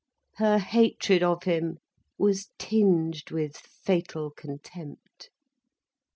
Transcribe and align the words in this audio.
Her 0.37 0.57
hatred 0.57 1.21
of 1.21 1.43
him 1.43 1.77
was 2.17 2.49
tinged 2.57 3.29
with 3.29 3.55
fatal 3.57 4.31
contempt. 4.31 5.29